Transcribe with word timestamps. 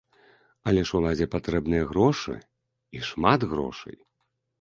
Але 0.69 0.81
ж 0.89 0.95
уладзе 0.99 1.27
патрэбныя 1.35 1.83
грошы, 1.91 2.35
і 2.99 3.03
шмат 3.09 3.39
грошай. 3.53 3.97